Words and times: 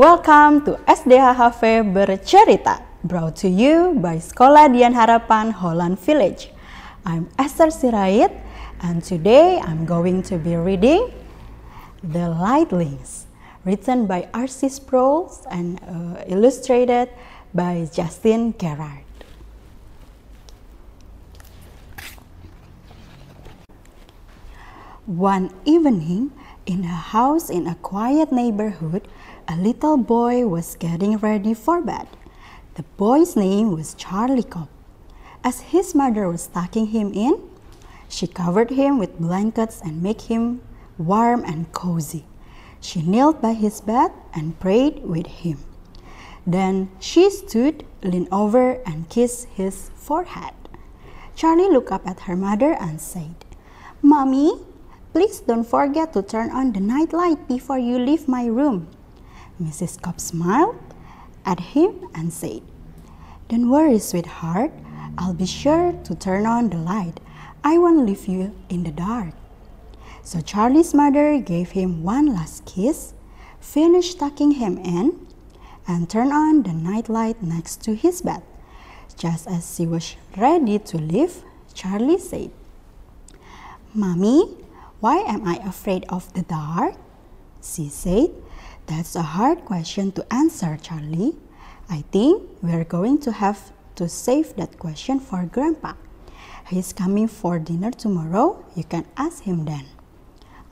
Welcome 0.00 0.64
to 0.64 0.80
SDHHV 0.88 1.92
Bercerita, 1.92 2.80
brought 3.04 3.36
to 3.44 3.52
you 3.52 4.00
by 4.00 4.16
Sekolah 4.16 4.72
Dian 4.72 4.96
Harapan 4.96 5.52
Holland 5.52 6.00
Village. 6.00 6.48
I'm 7.04 7.28
Esther 7.36 7.68
Sirait, 7.68 8.32
and 8.80 9.04
today 9.04 9.60
I'm 9.60 9.84
going 9.84 10.22
to 10.32 10.40
be 10.40 10.56
reading 10.56 11.12
The 12.00 12.32
Lightlings, 12.32 13.28
written 13.68 14.06
by 14.08 14.24
R.C. 14.32 14.72
Sproul 14.72 15.36
and 15.52 15.76
uh, 15.84 16.24
illustrated 16.24 17.12
by 17.52 17.84
Justin 17.92 18.56
Gerard. 18.56 19.04
One 25.04 25.52
evening, 25.66 26.32
in 26.70 26.84
a 26.84 26.98
house 27.12 27.50
in 27.50 27.66
a 27.66 27.74
quiet 27.76 28.30
neighborhood, 28.32 29.02
a 29.50 29.56
little 29.56 29.96
boy 29.96 30.46
was 30.46 30.76
getting 30.76 31.16
ready 31.18 31.54
for 31.54 31.80
bed. 31.82 32.06
The 32.74 32.84
boy's 32.96 33.34
name 33.34 33.72
was 33.72 33.94
Charlie 33.94 34.44
Cobb. 34.44 34.68
As 35.42 35.74
his 35.74 35.92
mother 35.92 36.28
was 36.30 36.46
tucking 36.46 36.94
him 36.94 37.12
in, 37.12 37.34
she 38.08 38.28
covered 38.28 38.70
him 38.70 38.96
with 38.96 39.18
blankets 39.18 39.80
and 39.82 40.04
made 40.04 40.22
him 40.22 40.60
warm 40.98 41.42
and 41.44 41.72
cozy. 41.72 42.24
She 42.80 43.02
knelt 43.02 43.42
by 43.42 43.54
his 43.54 43.80
bed 43.80 44.12
and 44.32 44.58
prayed 44.60 45.02
with 45.02 45.26
him. 45.26 45.58
Then 46.46 46.88
she 47.00 47.28
stood, 47.28 47.84
leaned 48.04 48.28
over, 48.30 48.78
and 48.86 49.10
kissed 49.10 49.46
his 49.46 49.90
forehead. 49.96 50.54
Charlie 51.34 51.68
looked 51.68 51.90
up 51.90 52.06
at 52.06 52.20
her 52.20 52.36
mother 52.36 52.74
and 52.78 53.00
said, 53.00 53.34
Mommy, 54.00 54.52
Please 55.12 55.40
don't 55.40 55.66
forget 55.66 56.12
to 56.12 56.22
turn 56.22 56.50
on 56.50 56.70
the 56.70 56.78
night 56.78 57.12
light 57.12 57.48
before 57.48 57.78
you 57.78 57.98
leave 57.98 58.28
my 58.28 58.46
room. 58.46 58.86
Mrs. 59.60 60.00
Cobb 60.00 60.20
smiled 60.20 60.76
at 61.44 61.60
him 61.60 62.08
and 62.14 62.32
said, 62.32 62.62
Don't 63.48 63.68
worry, 63.68 63.98
sweetheart. 63.98 64.72
I'll 65.18 65.34
be 65.34 65.46
sure 65.46 65.92
to 66.04 66.14
turn 66.14 66.46
on 66.46 66.70
the 66.70 66.78
light. 66.78 67.20
I 67.62 67.76
won't 67.76 68.06
leave 68.06 68.26
you 68.26 68.54
in 68.70 68.84
the 68.84 68.90
dark. 68.90 69.34
So 70.22 70.40
Charlie's 70.40 70.94
mother 70.94 71.38
gave 71.40 71.72
him 71.72 72.02
one 72.02 72.32
last 72.32 72.64
kiss, 72.64 73.12
finished 73.60 74.18
tucking 74.18 74.52
him 74.52 74.78
in, 74.78 75.26
and 75.86 76.08
turned 76.08 76.32
on 76.32 76.62
the 76.62 76.72
night 76.72 77.08
light 77.08 77.42
next 77.42 77.82
to 77.84 77.94
his 77.94 78.22
bed. 78.22 78.42
Just 79.16 79.46
as 79.46 79.76
she 79.76 79.86
was 79.86 80.16
ready 80.36 80.78
to 80.78 80.96
leave, 80.96 81.42
Charlie 81.74 82.18
said, 82.18 82.50
Mommy, 83.92 84.56
why 85.00 85.18
am 85.18 85.46
I 85.46 85.56
afraid 85.56 86.04
of 86.08 86.32
the 86.32 86.42
dark? 86.42 86.94
She 87.62 87.88
said, 87.88 88.30
That's 88.90 89.14
a 89.14 89.22
hard 89.22 89.64
question 89.66 90.10
to 90.18 90.26
answer, 90.34 90.76
Charlie. 90.82 91.36
I 91.88 92.02
think 92.10 92.42
we 92.60 92.72
are 92.72 92.82
going 92.82 93.20
to 93.20 93.30
have 93.30 93.70
to 93.94 94.08
save 94.08 94.56
that 94.56 94.80
question 94.80 95.20
for 95.20 95.44
Grandpa. 95.46 95.92
He's 96.66 96.92
coming 96.92 97.28
for 97.28 97.60
dinner 97.60 97.92
tomorrow. 97.92 98.64
You 98.74 98.82
can 98.82 99.06
ask 99.16 99.44
him 99.44 99.64
then. 99.64 99.86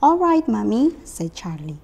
All 0.03 0.17
right, 0.17 0.45
Mommy, 0.49 0.97
said 1.05 1.33
Charlie. 1.33 1.79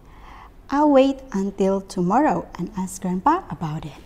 I'll 0.69 0.91
wait 0.91 1.19
until 1.31 1.79
tomorrow 1.79 2.49
and 2.59 2.69
ask 2.75 3.01
Grandpa 3.01 3.43
about 3.49 3.85
it. 3.85 4.03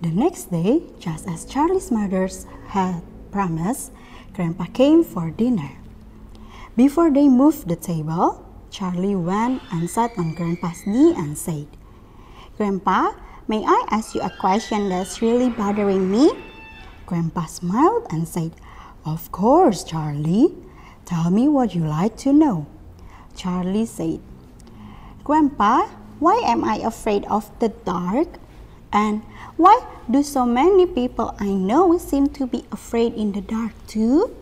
The 0.00 0.10
next 0.10 0.50
day, 0.50 0.82
just 0.98 1.28
as 1.28 1.44
Charlie's 1.44 1.92
mother 1.92 2.28
had 2.74 3.02
promised, 3.30 3.92
Grandpa 4.34 4.64
came 4.74 5.04
for 5.04 5.30
dinner. 5.30 5.78
Before 6.74 7.08
they 7.08 7.28
moved 7.28 7.68
the 7.68 7.76
table, 7.76 8.44
Charlie 8.72 9.14
went 9.14 9.60
and 9.70 9.88
sat 9.88 10.16
on 10.16 10.32
Grandpa's 10.34 10.86
knee 10.86 11.12
and 11.14 11.36
said, 11.36 11.68
Grandpa, 12.56 13.12
may 13.46 13.62
I 13.66 13.84
ask 13.90 14.14
you 14.14 14.22
a 14.22 14.32
question 14.40 14.88
that's 14.88 15.20
really 15.20 15.50
bothering 15.50 16.10
me? 16.10 16.32
Grandpa 17.04 17.44
smiled 17.44 18.06
and 18.08 18.26
said, 18.26 18.52
Of 19.04 19.30
course, 19.30 19.84
Charlie. 19.84 20.56
Tell 21.04 21.28
me 21.30 21.48
what 21.48 21.74
you 21.74 21.84
like 21.84 22.16
to 22.24 22.32
know. 22.32 22.66
Charlie 23.36 23.84
said, 23.84 24.20
Grandpa, 25.22 25.88
why 26.18 26.40
am 26.42 26.64
I 26.64 26.76
afraid 26.76 27.26
of 27.26 27.50
the 27.58 27.68
dark? 27.68 28.28
And 28.90 29.20
why 29.58 29.84
do 30.10 30.22
so 30.22 30.46
many 30.46 30.86
people 30.86 31.36
I 31.38 31.52
know 31.52 31.98
seem 31.98 32.28
to 32.40 32.46
be 32.46 32.64
afraid 32.72 33.12
in 33.14 33.32
the 33.32 33.42
dark 33.42 33.72
too? 33.86 34.34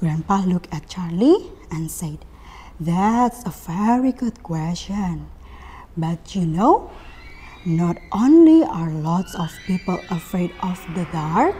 Grandpa 0.00 0.44
looked 0.46 0.72
at 0.72 0.88
Charlie 0.88 1.50
and 1.70 1.90
said, 1.90 2.24
That's 2.78 3.40
a 3.46 3.50
very 3.50 4.12
good 4.12 4.42
question. 4.42 5.30
But 5.96 6.34
you 6.36 6.44
know, 6.44 6.90
not 7.64 7.96
only 8.12 8.64
are 8.64 8.90
lots 8.90 9.34
of 9.34 9.50
people 9.66 9.98
afraid 10.10 10.52
of 10.62 10.84
the 10.94 11.08
dark, 11.10 11.56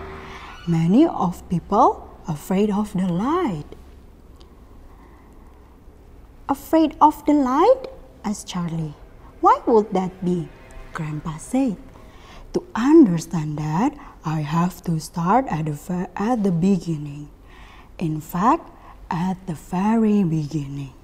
many 0.68 1.06
of 1.06 1.40
people 1.48 2.04
afraid 2.28 2.70
of 2.70 2.92
the 2.92 3.08
light. 3.08 3.64
Afraid 6.50 6.96
of 7.00 7.24
the 7.24 7.32
light? 7.32 7.88
asked 8.22 8.46
Charlie. 8.46 8.94
Why 9.40 9.58
would 9.66 9.92
that 9.94 10.12
be? 10.22 10.48
Grandpa 10.92 11.38
said. 11.38 11.76
To 12.52 12.62
understand 12.74 13.56
that, 13.58 13.96
I 14.24 14.40
have 14.40 14.82
to 14.84 15.00
start 15.00 15.46
at 15.48 15.64
the, 15.64 16.08
at 16.14 16.44
the 16.44 16.52
beginning. 16.52 17.30
In 17.98 18.20
fact, 18.20 18.68
at 19.10 19.46
the 19.46 19.54
very 19.54 20.22
beginning. 20.22 20.95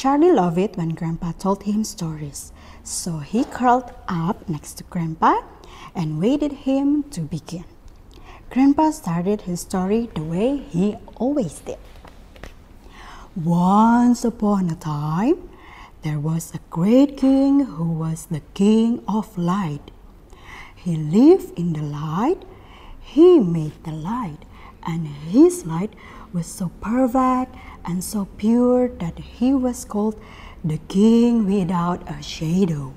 Charlie 0.00 0.32
loved 0.32 0.56
it 0.56 0.78
when 0.78 0.94
Grandpa 0.94 1.32
told 1.32 1.64
him 1.64 1.84
stories, 1.84 2.52
so 2.82 3.18
he 3.18 3.44
curled 3.44 3.92
up 4.08 4.48
next 4.48 4.78
to 4.78 4.84
Grandpa 4.84 5.42
and 5.94 6.18
waited 6.18 6.64
him 6.64 7.02
to 7.10 7.20
begin. 7.20 7.66
Grandpa 8.48 8.92
started 8.92 9.42
his 9.42 9.60
story 9.60 10.08
the 10.14 10.22
way 10.22 10.56
he 10.56 10.96
always 11.16 11.58
did. 11.58 11.76
Once 13.36 14.24
upon 14.24 14.70
a 14.70 14.74
time, 14.74 15.50
there 16.00 16.18
was 16.18 16.54
a 16.54 16.64
great 16.70 17.18
king 17.18 17.60
who 17.60 17.92
was 17.92 18.24
the 18.24 18.40
king 18.54 19.04
of 19.06 19.36
light. 19.36 19.90
He 20.74 20.96
lived 20.96 21.58
in 21.58 21.74
the 21.74 21.82
light, 21.82 22.42
he 23.00 23.38
made 23.38 23.84
the 23.84 23.92
light, 23.92 24.46
and 24.82 25.06
his 25.06 25.66
light 25.66 25.92
was 26.32 26.46
so 26.46 26.70
perfect 26.80 27.54
and 27.84 28.02
so 28.02 28.26
pure 28.36 28.88
that 28.88 29.18
he 29.18 29.52
was 29.52 29.84
called 29.84 30.20
the 30.64 30.78
king 30.88 31.46
without 31.46 32.02
a 32.10 32.22
shadow. 32.22 32.92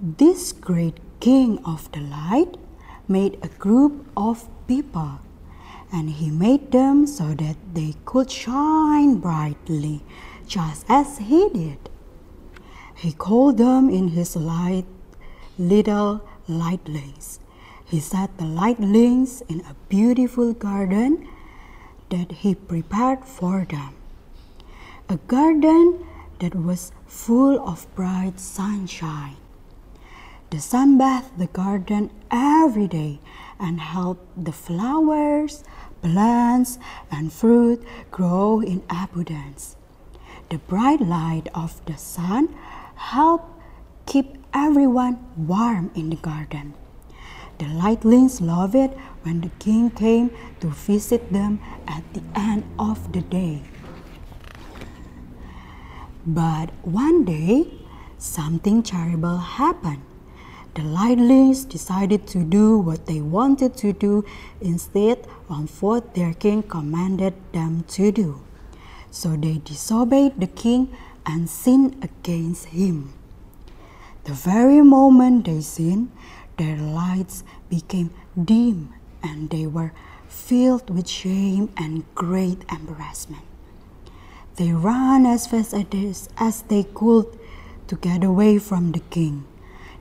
This 0.00 0.52
great 0.52 0.98
king 1.20 1.58
of 1.64 1.90
the 1.92 2.00
light 2.00 2.56
made 3.08 3.38
a 3.42 3.48
group 3.48 4.06
of 4.16 4.48
people 4.66 5.20
and 5.92 6.08
he 6.10 6.30
made 6.30 6.70
them 6.72 7.06
so 7.06 7.34
that 7.34 7.56
they 7.74 7.94
could 8.04 8.30
shine 8.30 9.16
brightly 9.16 10.02
just 10.46 10.86
as 10.88 11.18
he 11.18 11.48
did. 11.50 11.90
He 12.94 13.12
called 13.12 13.58
them 13.58 13.90
in 13.90 14.08
his 14.08 14.36
light 14.36 14.86
little 15.58 16.22
lightlings 16.48 17.40
he 17.90 17.98
set 17.98 18.38
the 18.38 18.44
lightlings 18.44 19.42
in 19.48 19.60
a 19.62 19.74
beautiful 19.88 20.52
garden 20.52 21.26
that 22.10 22.32
he 22.42 22.54
prepared 22.54 23.24
for 23.24 23.64
them. 23.64 23.94
A 25.08 25.16
garden 25.16 26.06
that 26.40 26.54
was 26.54 26.92
full 27.06 27.58
of 27.66 27.92
bright 27.94 28.38
sunshine. 28.38 29.36
The 30.50 30.60
sun 30.60 30.98
bathed 30.98 31.38
the 31.38 31.46
garden 31.46 32.10
every 32.30 32.88
day 32.88 33.20
and 33.58 33.80
helped 33.80 34.44
the 34.44 34.52
flowers, 34.52 35.62
plants, 36.02 36.78
and 37.10 37.32
fruit 37.32 37.84
grow 38.10 38.60
in 38.60 38.82
abundance. 38.90 39.76
The 40.48 40.58
bright 40.58 41.00
light 41.00 41.46
of 41.54 41.84
the 41.86 41.96
sun 41.96 42.54
helped 42.96 43.46
keep 44.06 44.38
everyone 44.52 45.24
warm 45.36 45.92
in 45.94 46.10
the 46.10 46.16
garden. 46.16 46.74
The 47.60 47.66
lightlings 47.66 48.40
loved 48.40 48.74
it 48.74 48.96
when 49.22 49.42
the 49.42 49.50
king 49.58 49.90
came 49.90 50.30
to 50.60 50.68
visit 50.68 51.30
them 51.30 51.60
at 51.86 52.02
the 52.14 52.22
end 52.34 52.64
of 52.78 53.12
the 53.12 53.20
day. 53.20 53.60
But 56.26 56.70
one 56.82 57.26
day, 57.26 57.68
something 58.16 58.82
terrible 58.82 59.36
happened. 59.36 60.00
The 60.72 60.80
lightlings 60.80 61.68
decided 61.68 62.26
to 62.28 62.44
do 62.44 62.78
what 62.78 63.04
they 63.04 63.20
wanted 63.20 63.76
to 63.84 63.92
do 63.92 64.24
instead 64.62 65.26
of 65.50 65.82
what 65.82 66.14
their 66.14 66.32
king 66.32 66.62
commanded 66.62 67.34
them 67.52 67.84
to 67.88 68.10
do. 68.10 68.40
So 69.10 69.36
they 69.36 69.58
disobeyed 69.58 70.40
the 70.40 70.46
king 70.46 70.96
and 71.26 71.50
sinned 71.50 72.02
against 72.02 72.72
him. 72.72 73.12
The 74.24 74.32
very 74.32 74.80
moment 74.80 75.44
they 75.44 75.60
sinned, 75.60 76.10
their 76.60 76.76
lights 76.76 77.42
became 77.70 78.10
dim 78.44 78.92
and 79.22 79.48
they 79.48 79.66
were 79.66 79.92
filled 80.28 80.90
with 80.90 81.08
shame 81.08 81.70
and 81.76 82.04
great 82.14 82.58
embarrassment. 82.70 83.44
They 84.56 84.72
ran 84.72 85.24
as 85.24 85.46
fast 85.46 85.72
as 85.74 86.62
they 86.68 86.82
could 86.82 87.26
to 87.88 87.96
get 87.96 88.22
away 88.22 88.58
from 88.58 88.92
the 88.92 89.00
king. 89.00 89.46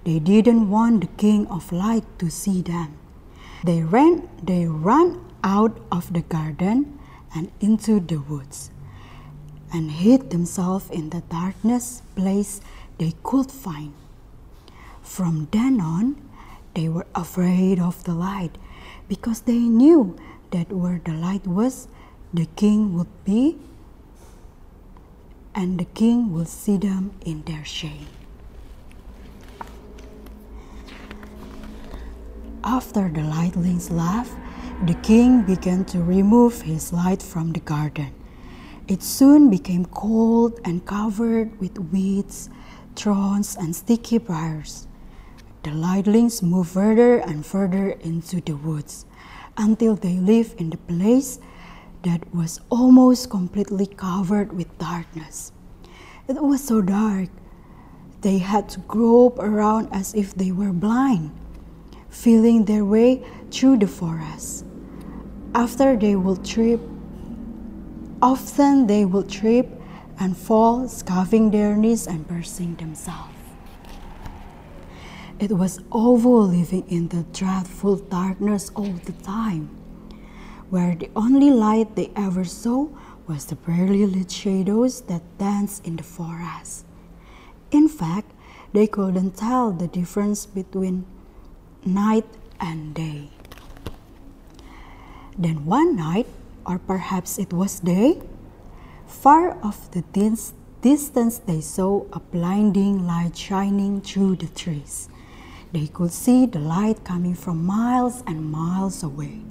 They 0.04 0.20
didn't 0.20 0.70
want 0.70 1.00
the 1.00 1.14
king 1.16 1.48
of 1.48 1.72
light 1.72 2.04
to 2.20 2.30
see 2.30 2.62
them. 2.62 2.98
They 3.64 3.82
ran, 3.84 4.28
they 4.44 4.66
ran 4.68 5.20
out 5.44 5.80
of 5.90 6.12
the 6.12 6.24
garden 6.24 7.00
and 7.34 7.52
into 7.62 8.02
the 8.02 8.18
woods 8.18 8.70
and 9.72 9.92
hid 9.92 10.30
themselves 10.30 10.90
in 10.90 11.10
the 11.12 11.22
darkness 11.22 12.02
place 12.16 12.60
they 12.98 13.14
could 13.24 13.50
find. 13.50 13.94
From 15.02 15.48
then 15.52 15.80
on, 15.80 16.29
they 16.74 16.90
were 16.90 17.08
afraid 17.16 17.80
of 17.80 18.04
the 18.04 18.14
light 18.14 18.58
because 19.08 19.42
they 19.42 19.60
knew 19.60 20.16
that 20.52 20.72
where 20.72 21.02
the 21.04 21.14
light 21.14 21.46
was, 21.46 21.88
the 22.34 22.46
king 22.56 22.94
would 22.96 23.26
be, 23.26 23.58
and 25.56 25.80
the 25.80 25.86
king 25.86 26.32
would 26.34 26.48
see 26.48 26.78
them 26.78 27.12
in 27.26 27.42
their 27.44 27.66
shame. 27.66 28.08
After 32.64 33.10
the 33.10 33.22
lightlings 33.22 33.90
left, 33.90 34.32
the 34.86 34.94
king 34.96 35.44
began 35.44 35.86
to 35.86 36.04
remove 36.04 36.62
his 36.62 36.94
light 36.94 37.22
from 37.22 37.54
the 37.54 37.60
garden. 37.62 38.14
It 38.88 39.04
soon 39.04 39.50
became 39.50 39.86
cold 39.86 40.60
and 40.66 40.86
covered 40.86 41.60
with 41.60 41.78
weeds, 41.92 42.50
thorns, 42.96 43.56
and 43.56 43.76
sticky 43.76 44.18
briars. 44.18 44.88
The 45.64 45.72
lightlings 45.72 46.42
moved 46.42 46.72
further 46.72 47.18
and 47.18 47.46
further 47.46 47.90
into 47.92 48.42
the 48.42 48.54
woods 48.54 49.06
until 49.58 49.96
they 49.96 50.14
lived 50.18 50.60
in 50.60 50.70
the 50.70 50.78
place 50.78 51.40
that 52.04 52.34
was 52.34 52.62
almost 52.70 53.30
completely 53.30 53.86
covered 53.86 54.54
with 54.54 54.78
darkness. 54.78 55.52
It 56.28 56.42
was 56.42 56.64
so 56.64 56.82
dark, 56.82 57.30
they 58.22 58.38
had 58.38 58.70
to 58.70 58.80
grope 58.82 59.40
around 59.40 59.90
as 59.92 60.14
if 60.14 60.34
they 60.34 60.52
were 60.52 60.72
blind, 60.72 61.32
feeling 62.10 62.66
their 62.66 62.86
way 62.86 63.24
through 63.52 63.78
the 63.78 63.88
forest. 63.88 64.66
After 65.54 65.98
they 65.98 66.16
would 66.16 66.46
trip 66.46 66.80
Often 68.22 68.88
they 68.88 69.06
would 69.06 69.30
trip 69.30 69.82
and 70.20 70.36
fall, 70.36 70.90
scuffing 70.90 71.52
their 71.52 71.78
knees 71.78 72.06
and 72.06 72.28
bursting 72.28 72.76
themselves. 72.76 73.39
It 75.40 75.54
was 75.54 75.80
awful 75.90 76.48
living 76.48 76.84
in 76.90 77.08
the 77.08 77.24
dreadful 77.32 77.96
darkness 77.96 78.72
all 78.76 78.92
the 78.92 79.14
time, 79.24 79.70
where 80.70 80.96
the 80.96 81.10
only 81.16 81.50
light 81.50 81.96
they 81.96 82.12
ever 82.14 82.44
saw 82.44 82.90
was 83.26 83.46
the 83.46 83.56
barely 83.56 84.06
lit 84.06 84.32
shadows 84.32 85.00
that 85.08 85.22
danced 85.38 85.88
in 85.88 85.96
the 85.96 86.04
forest. 86.04 86.84
In 87.72 87.88
fact, 87.88 88.34
they 88.74 88.86
couldn't 88.86 89.38
tell 89.38 89.72
the 89.72 89.88
difference 89.88 90.46
between 90.46 91.06
night 91.86 92.28
and 92.60 92.94
day. 92.94 93.30
Then 95.38 95.66
one 95.66 95.96
night, 95.96 96.28
or 96.66 96.80
perhaps 96.80 97.40
it 97.40 97.54
was 97.54 97.80
day. 97.80 98.22
Far 99.08 99.56
off 99.64 99.90
the 99.92 100.04
distance, 100.82 101.38
they 101.38 101.62
saw 101.62 102.04
a 102.12 102.20
blinding 102.20 103.08
light 103.08 103.38
shining 103.38 104.02
through 104.02 104.36
the 104.36 104.48
trees. 104.48 105.08
They 105.72 105.88
could 105.88 106.12
see 106.12 106.46
the 106.46 106.60
light 106.60 107.04
coming 107.04 107.36
from 107.36 107.66
miles 107.66 108.24
and 108.26 108.52
miles 108.52 109.04
away. 109.04 109.42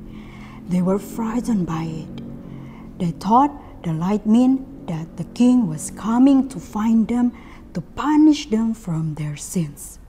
They 0.68 0.82
were 0.82 0.98
frightened 0.98 1.66
by 1.66 1.84
it. 1.84 2.98
They 2.98 3.12
thought 3.12 3.52
the 3.84 3.92
light 3.92 4.26
meant 4.26 4.88
that 4.88 5.16
the 5.16 5.24
king 5.24 5.68
was 5.68 5.92
coming 5.92 6.48
to 6.48 6.58
find 6.58 7.06
them 7.06 7.32
to 7.74 7.80
punish 7.80 8.50
them 8.50 8.74
from 8.74 9.14
their 9.14 9.36
sins. 9.36 10.00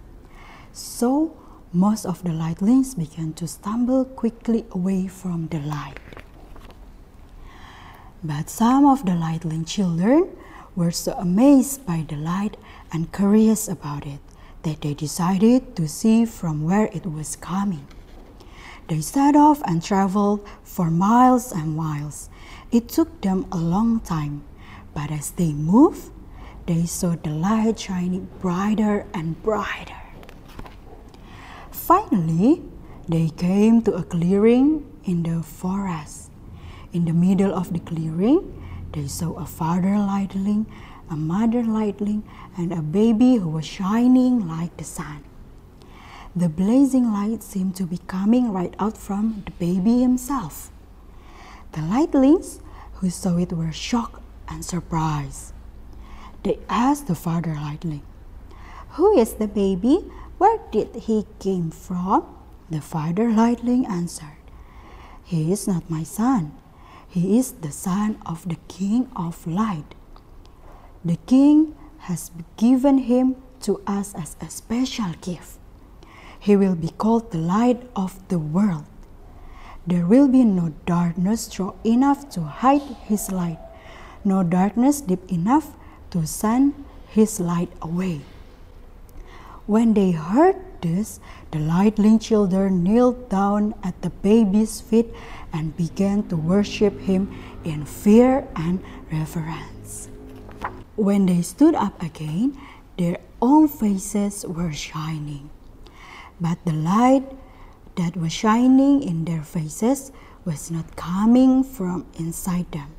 So 0.74 1.38
most 1.72 2.06
of 2.06 2.24
the 2.24 2.32
lightlings 2.32 2.98
began 2.98 3.34
to 3.34 3.48
stumble 3.48 4.06
quickly 4.06 4.66
away 4.72 5.08
from 5.08 5.48
the 5.50 5.60
light. 5.60 6.00
But 8.24 8.50
some 8.50 8.86
of 8.86 9.06
the 9.06 9.14
Lightling 9.14 9.66
children 9.68 10.36
were 10.76 10.92
so 10.92 11.14
amazed 11.14 11.86
by 11.86 12.06
the 12.08 12.18
light 12.18 12.58
and 12.92 13.14
curious 13.14 13.68
about 13.68 14.06
it 14.06 14.20
that 14.64 14.82
they 14.82 14.94
decided 14.94 15.76
to 15.76 15.88
see 15.88 16.26
from 16.26 16.64
where 16.64 16.88
it 16.94 17.06
was 17.06 17.36
coming. 17.36 17.88
They 18.88 19.02
set 19.02 19.36
off 19.36 19.62
and 19.66 19.84
traveled 19.84 20.48
for 20.64 20.90
miles 20.90 21.52
and 21.52 21.76
miles. 21.76 22.30
It 22.72 22.90
took 22.90 23.22
them 23.22 23.46
a 23.52 23.58
long 23.58 24.00
time, 24.00 24.44
but 24.94 25.12
as 25.12 25.32
they 25.32 25.54
moved, 25.54 26.12
they 26.66 26.86
saw 26.86 27.16
the 27.16 27.30
light 27.30 27.80
shining 27.80 28.30
brighter 28.40 29.06
and 29.14 29.42
brighter. 29.44 30.02
Finally, 31.72 32.62
they 33.08 33.30
came 33.30 33.82
to 33.82 33.94
a 33.96 34.04
clearing 34.04 34.86
in 35.06 35.24
the 35.24 35.42
forest. 35.42 36.30
In 36.94 37.06
the 37.06 37.14
middle 37.14 37.54
of 37.54 37.74
the 37.74 37.80
clearing, 37.80 38.42
they 38.94 39.08
saw 39.08 39.34
a 39.34 39.46
father 39.46 39.98
lightling, 39.98 40.66
a 41.10 41.16
mother 41.16 41.64
lightling, 41.64 42.24
and 42.58 42.72
a 42.72 42.82
baby 42.82 43.36
who 43.36 43.50
was 43.50 43.66
shining 43.66 44.48
like 44.48 44.76
the 44.78 44.84
sun. 44.84 45.24
The 46.36 46.50
blazing 46.50 47.12
light 47.12 47.42
seemed 47.42 47.76
to 47.78 47.86
be 47.86 48.00
coming 48.06 48.52
right 48.54 48.76
out 48.80 48.98
from 48.98 49.44
the 49.46 49.52
baby 49.52 50.02
himself. 50.02 50.72
The 51.72 51.82
lightlings 51.82 52.62
who 52.96 53.10
saw 53.10 53.38
it 53.38 53.54
were 53.54 53.72
shocked 53.72 54.22
and 54.48 54.64
surprised. 54.64 55.54
They 56.44 56.60
asked 56.70 57.08
the 57.08 57.16
father 57.16 57.56
lightling, 57.56 58.02
Who 58.92 59.18
is 59.18 59.34
the 59.34 59.48
baby? 59.48 60.06
Where 60.38 60.60
did 60.72 60.96
he 60.96 61.26
came 61.40 61.72
from? 61.72 62.26
The 62.70 62.82
father 62.82 63.30
lightling 63.30 63.88
answered, 63.88 64.38
He 65.24 65.52
is 65.52 65.68
not 65.68 65.90
my 65.90 66.04
son. 66.04 66.54
He 67.08 67.40
is 67.40 67.54
the 67.54 67.72
son 67.72 68.22
of 68.26 68.48
the 68.48 68.58
King 68.68 69.10
of 69.16 69.48
Light. 69.48 69.96
The 71.04 71.18
King 71.28 71.76
has 72.00 72.32
given 72.58 72.98
him 72.98 73.38
to 73.62 73.82
us 73.88 74.14
as 74.16 74.36
a 74.42 74.50
special 74.50 75.14
gift. 75.22 75.58
He 76.40 76.56
will 76.56 76.76
be 76.76 76.90
called 76.90 77.32
the 77.32 77.38
light 77.38 77.82
of 77.96 78.20
the 78.28 78.40
world. 78.40 78.86
There 79.88 80.06
will 80.06 80.28
be 80.28 80.44
no 80.44 80.74
darkness 80.86 81.42
strong 81.48 81.80
enough 81.86 82.30
to 82.32 82.42
hide 82.44 82.82
his 83.08 83.32
light, 83.32 83.60
no 84.26 84.44
darkness 84.44 85.02
deep 85.02 85.24
enough 85.32 85.74
to 86.12 86.28
send 86.28 86.74
his 87.08 87.40
light 87.40 87.72
away. 87.82 88.22
When 89.68 89.94
they 89.94 90.12
heard 90.12 90.58
this, 90.82 91.20
the 91.52 91.60
lightling 91.60 92.20
children 92.20 92.84
kneeled 92.84 93.30
down 93.30 93.74
at 93.84 94.02
the 94.02 94.10
baby's 94.10 94.82
feet 94.82 95.14
and 95.54 95.76
began 95.78 96.28
to 96.28 96.36
worship 96.36 97.00
him 97.02 97.32
in 97.64 97.86
fear 97.86 98.48
and 98.56 98.84
reverence. 99.12 99.79
When 101.00 101.28
they 101.28 101.42
stood 101.44 101.76
up 101.76 102.04
again, 102.04 102.60
their 102.98 103.20
own 103.42 103.70
faces 103.70 104.44
were 104.46 104.74
shining. 104.74 105.50
But 106.42 106.60
the 106.66 106.74
light 106.74 107.24
that 107.96 108.18
was 108.18 108.34
shining 108.34 109.02
in 109.02 109.24
their 109.24 109.44
faces 109.44 110.12
was 110.44 110.70
not 110.70 110.98
coming 110.98 111.64
from 111.64 112.06
inside 112.20 112.70
them. 112.74 112.92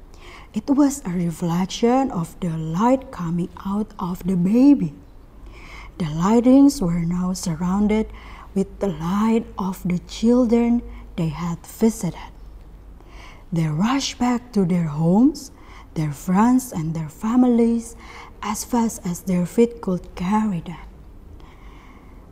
It 0.55 0.65
was 0.71 1.05
a 1.05 1.11
reflection 1.11 2.11
of 2.11 2.41
the 2.41 2.57
light 2.57 3.13
coming 3.13 3.51
out 3.67 3.93
of 3.99 4.25
the 4.25 4.37
baby. 4.37 4.95
The 5.99 6.07
lightlings 6.09 6.81
were 6.81 7.05
now 7.05 7.35
surrounded 7.35 8.09
with 8.55 8.81
the 8.81 8.89
light 8.89 9.45
of 9.59 9.85
the 9.85 9.99
children 10.09 10.81
they 11.17 11.29
had 11.29 11.61
visited. 11.67 12.33
They 13.53 13.69
rushed 13.69 14.19
back 14.19 14.53
to 14.57 14.65
their 14.65 14.89
homes, 14.89 15.53
their 15.95 16.13
friends, 16.13 16.73
and 16.73 16.95
their 16.95 17.09
families 17.09 17.97
as 18.43 18.65
fast 18.65 19.05
as 19.07 19.23
their 19.23 19.47
feet 19.47 19.81
could 19.81 20.15
carry 20.15 20.61
them. 20.61 20.79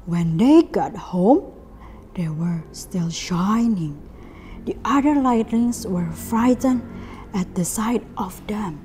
When 0.07 0.37
they 0.37 0.63
got 0.63 0.97
home, 0.97 1.53
they 2.15 2.29
were 2.29 2.63
still 2.73 3.11
shining. 3.11 4.01
The 4.65 4.77
other 4.85 5.15
lightlings 5.15 5.87
were 5.87 6.11
frightened 6.13 6.83
at 7.35 7.55
the 7.55 7.65
sight 7.65 8.05
of 8.17 8.45
them. 8.47 8.85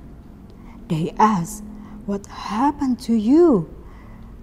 They 0.87 1.15
asked, 1.17 1.63
What 2.05 2.27
happened 2.27 2.99
to 3.01 3.13
you? 3.13 3.73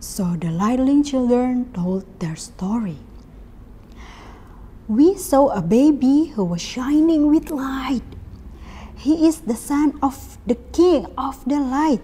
So 0.00 0.36
the 0.40 0.48
Lightling 0.48 1.04
children 1.04 1.70
told 1.74 2.04
their 2.20 2.36
story. 2.36 2.96
We 4.88 5.16
saw 5.16 5.48
a 5.50 5.60
baby 5.62 6.32
who 6.34 6.44
was 6.44 6.62
shining 6.62 7.28
with 7.28 7.50
light. 7.50 8.02
He 9.00 9.26
is 9.26 9.40
the 9.40 9.56
son 9.56 9.98
of 10.02 10.36
the 10.46 10.56
king 10.76 11.06
of 11.16 11.42
the 11.48 11.58
light. 11.58 12.02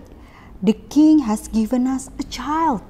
The 0.63 0.73
king 0.73 1.19
has 1.29 1.47
given 1.47 1.87
us 1.87 2.09
a 2.19 2.23
child. 2.25 2.81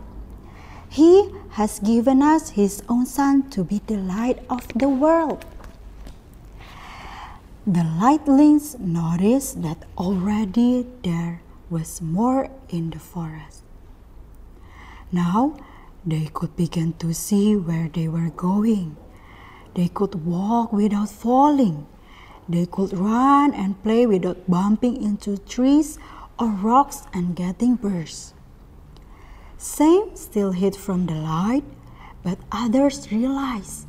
He 0.89 1.35
has 1.59 1.81
given 1.81 2.23
us 2.23 2.51
his 2.51 2.85
own 2.89 3.07
son 3.07 3.51
to 3.51 3.65
be 3.65 3.83
the 3.85 3.97
light 3.97 4.39
of 4.49 4.69
the 4.79 4.89
world. 4.89 5.45
The 7.67 7.83
lightlings 7.83 8.79
noticed 8.79 9.63
that 9.63 9.83
already 9.99 10.87
there 11.03 11.43
was 11.69 12.01
more 12.01 12.49
in 12.69 12.91
the 12.91 13.01
forest. 13.01 13.65
Now 15.11 15.57
they 16.07 16.31
could 16.33 16.55
begin 16.55 16.93
to 17.01 17.13
see 17.13 17.57
where 17.57 17.89
they 17.89 18.07
were 18.07 18.31
going. 18.31 18.97
They 19.75 19.89
could 19.89 20.25
walk 20.25 20.73
without 20.73 21.11
falling. 21.11 21.89
They 22.49 22.67
could 22.67 22.97
run 22.97 23.53
and 23.55 23.83
play 23.83 24.07
without 24.07 24.49
bumping 24.49 25.03
into 25.03 25.39
trees 25.39 25.99
or 26.39 26.49
rocks 26.49 27.03
and 27.13 27.35
getting 27.35 27.75
burst. 27.75 28.35
Some 29.59 30.15
still 30.15 30.53
hid 30.53 30.77
from 30.77 31.07
the 31.07 31.15
light, 31.15 31.65
but 32.23 32.39
others 32.53 33.11
realized 33.11 33.87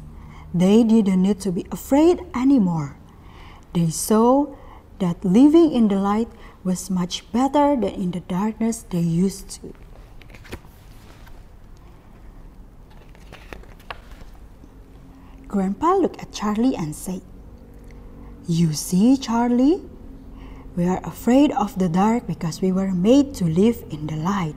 they 0.53 0.83
didn't 0.83 1.21
need 1.21 1.39
to 1.41 1.51
be 1.51 1.65
afraid 1.71 2.21
anymore. 2.33 2.97
They 3.73 3.89
saw 3.89 4.55
that 4.99 5.23
living 5.23 5.71
in 5.71 5.87
the 5.87 5.99
light 5.99 6.29
was 6.63 6.89
much 6.89 7.31
better 7.31 7.75
than 7.75 7.93
in 7.93 8.11
the 8.11 8.21
darkness 8.21 8.81
they 8.89 9.01
used 9.01 9.49
to. 9.61 9.73
Grandpa 15.47 15.95
looked 15.95 16.21
at 16.21 16.31
Charlie 16.31 16.75
and 16.75 16.95
said, 16.95 17.21
You 18.47 18.71
see, 18.71 19.17
Charlie, 19.17 19.83
we 20.77 20.87
are 20.87 21.01
afraid 21.03 21.51
of 21.51 21.77
the 21.77 21.89
dark 21.89 22.27
because 22.27 22.61
we 22.61 22.71
were 22.71 22.93
made 22.93 23.35
to 23.35 23.45
live 23.45 23.83
in 23.91 24.07
the 24.07 24.15
light. 24.15 24.55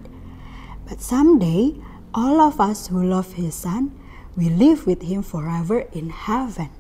But 0.89 1.01
someday, 1.01 1.75
all 2.15 2.41
of 2.41 2.61
us 2.61 2.87
who 2.87 3.03
love 3.03 3.33
His 3.33 3.57
Son 3.57 3.91
will 4.37 4.53
live 4.53 4.87
with 4.87 5.03
Him 5.03 5.25
forever 5.25 5.81
in 5.93 6.11
heaven. 6.11 6.71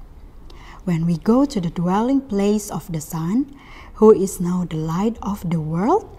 When 0.84 1.04
we 1.04 1.18
go 1.18 1.44
to 1.44 1.60
the 1.60 1.70
dwelling 1.70 2.20
place 2.20 2.70
of 2.70 2.86
the 2.92 3.00
Son, 3.00 3.58
who 3.94 4.14
is 4.14 4.40
now 4.40 4.64
the 4.70 4.76
light 4.76 5.18
of 5.20 5.42
the 5.50 5.60
world, 5.60 6.16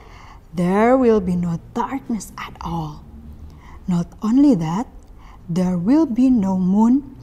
there 0.53 0.97
will 0.97 1.21
be 1.21 1.37
no 1.37 1.61
darkness 1.73 2.33
at 2.37 2.57
all. 2.59 3.05
Not 3.87 4.07
only 4.21 4.55
that, 4.55 4.87
there 5.47 5.77
will 5.77 6.05
be 6.05 6.29
no 6.29 6.57
moon 6.57 7.15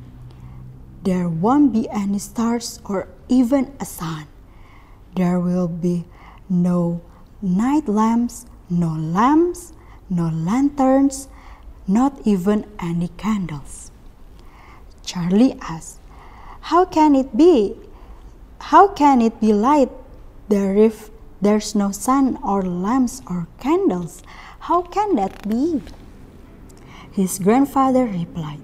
there 1.08 1.28
won't 1.28 1.72
be 1.72 1.88
any 1.88 2.18
stars 2.18 2.80
or 2.84 3.08
even 3.28 3.72
a 3.80 3.84
sun. 3.84 4.26
There 5.14 5.40
will 5.40 5.68
be 5.68 6.04
no 6.48 7.00
night 7.42 7.88
lamps, 7.88 8.46
no 8.70 8.92
lamps, 8.92 9.72
no 10.08 10.28
lanterns, 10.28 11.28
not 11.86 12.20
even 12.24 12.66
any 12.78 13.08
candles. 13.16 13.90
Charlie 15.04 15.56
asked, 15.60 16.00
How 16.72 16.84
can 16.84 17.14
it 17.14 17.36
be? 17.36 17.76
How 18.60 18.88
can 18.88 19.22
it 19.22 19.40
be 19.40 19.52
light 19.52 19.90
there 20.48 20.76
if 20.76 21.10
there's 21.40 21.74
no 21.74 21.92
sun 21.92 22.38
or 22.44 22.62
lamps 22.62 23.22
or 23.28 23.46
candles? 23.60 24.22
How 24.60 24.82
can 24.82 25.16
that 25.16 25.48
be? 25.48 25.80
His 27.12 27.38
grandfather 27.38 28.04
replied, 28.04 28.60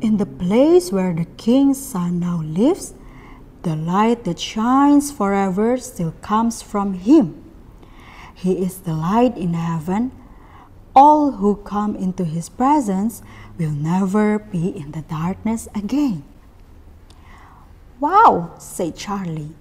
in 0.00 0.16
the 0.16 0.26
place 0.26 0.92
where 0.92 1.12
the 1.12 1.26
king's 1.36 1.78
son 1.78 2.20
now 2.20 2.40
lives, 2.42 2.94
the 3.68 3.76
light 3.76 4.24
that 4.24 4.40
shines 4.40 5.12
forever 5.12 5.76
still 5.76 6.12
comes 6.22 6.62
from 6.62 6.94
him. 6.94 7.44
He 8.34 8.64
is 8.64 8.78
the 8.78 8.94
light 8.94 9.36
in 9.36 9.52
heaven. 9.52 10.10
All 10.96 11.32
who 11.32 11.56
come 11.56 11.94
into 11.94 12.24
his 12.24 12.48
presence 12.48 13.20
will 13.58 13.76
never 13.76 14.38
be 14.38 14.74
in 14.74 14.92
the 14.92 15.02
darkness 15.02 15.68
again. 15.74 16.24
Wow, 18.00 18.54
said 18.58 18.96
Charlie. 18.96 19.52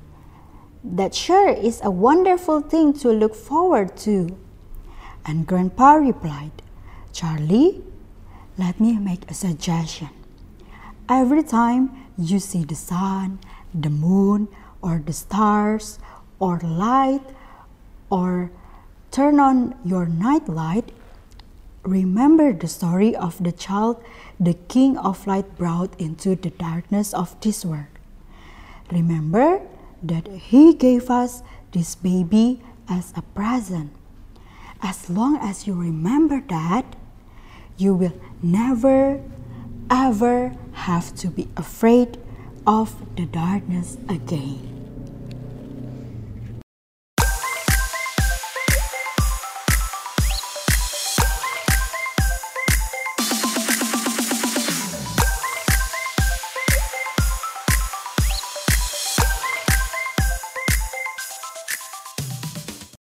That 0.85 1.13
sure 1.13 1.49
is 1.49 1.81
a 1.83 1.91
wonderful 1.91 2.61
thing 2.61 2.93
to 3.03 3.09
look 3.11 3.35
forward 3.35 3.97
to. 4.07 4.37
And 5.25 5.45
Grandpa 5.45 5.95
replied, 5.95 6.61
Charlie, 7.11 7.83
let 8.57 8.79
me 8.79 8.97
make 8.99 9.29
a 9.29 9.33
suggestion. 9.33 10.11
Every 11.09 11.43
time 11.43 12.07
you 12.17 12.39
see 12.39 12.63
the 12.63 12.75
sun, 12.75 13.39
the 13.73 13.89
moon, 13.89 14.47
or 14.81 15.01
the 15.05 15.13
stars, 15.13 15.99
or 16.39 16.59
light, 16.59 17.23
or 18.09 18.51
turn 19.11 19.39
on 19.39 19.75
your 19.83 20.05
night 20.05 20.47
light, 20.47 20.91
remember 21.83 22.53
the 22.53 22.67
story 22.67 23.15
of 23.15 23.41
the 23.43 23.51
child 23.51 24.03
the 24.39 24.53
King 24.53 24.97
of 24.97 25.25
Light 25.25 25.57
brought 25.57 25.99
into 25.99 26.35
the 26.35 26.51
darkness 26.51 27.13
of 27.13 27.39
this 27.41 27.65
world. 27.65 27.89
Remember 28.91 29.61
that 30.03 30.27
He 30.27 30.73
gave 30.73 31.09
us 31.09 31.41
this 31.71 31.95
baby 31.95 32.61
as 32.87 33.13
a 33.15 33.21
present. 33.33 33.91
As 34.81 35.09
long 35.09 35.37
as 35.41 35.65
you 35.65 35.73
remember 35.73 36.43
that, 36.49 36.95
you 37.77 37.95
will 37.95 38.13
never 38.41 39.21
ever 39.89 40.55
have 40.73 41.15
to 41.15 41.29
be 41.29 41.47
afraid 41.55 42.17
of 42.67 43.15
the 43.15 43.25
darkness 43.25 43.97
again. 44.09 44.76